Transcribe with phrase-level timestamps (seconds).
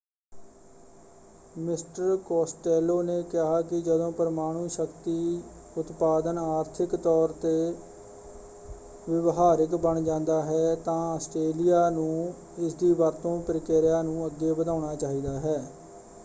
[1.57, 5.41] Mister Costello ਨੇ ਕਿਹਾ ਕਿ ਜਦੋ ਪਰਮਾਣੂ ਸ਼ਕਤੀ
[5.77, 7.73] ਉਤਪਾਦਨ ਆਰਥਿਕ ਤੌਰ ਉੱਤੇ
[9.07, 12.33] ਵਿਵਹਾਰਿਕ ਬਣ ਜਾਂਦਾ ਹੈ ਤਾਂ ਆਸਟ੍ਰੇਲਿਆ ਨੂੰ
[12.59, 15.61] ਇਸਦੀ ਵਰਤੋਂ ਪ੍ਰਕਿਰਿਆ ਨੂੰ ਅੱਗੇ ਵਧਾਉਣਾ ਚਾਹੀਦਾ ਹੈ।